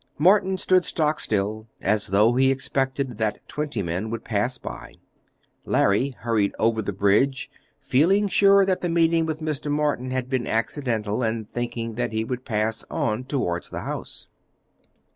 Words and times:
Morton 0.17 0.57
stood 0.57 0.83
stock 0.83 1.19
still, 1.19 1.67
as 1.79 2.07
though 2.07 2.33
he 2.33 2.49
expected 2.49 3.19
that 3.19 3.37
Twentyman 3.47 4.09
would 4.09 4.23
pass 4.25 4.57
by. 4.57 4.95
Larry 5.63 6.15
hurried 6.21 6.55
over 6.57 6.81
the 6.81 6.91
bridge, 6.91 7.51
feeling 7.79 8.27
sure 8.27 8.65
that 8.65 8.81
the 8.81 8.89
meeting 8.89 9.27
with 9.27 9.63
Morton 9.67 10.09
had 10.09 10.27
been 10.27 10.47
accidental 10.47 11.21
and 11.21 11.47
thinking 11.51 11.93
that 11.97 12.13
he 12.13 12.23
would 12.23 12.45
pass 12.45 12.83
on 12.89 13.25
towards 13.25 13.69
the 13.69 13.81
house. 13.81 14.27